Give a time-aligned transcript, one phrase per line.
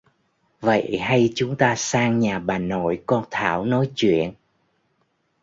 [0.59, 4.33] vậy hay chúng ta sang nhà bà nội con thảo nói chuyện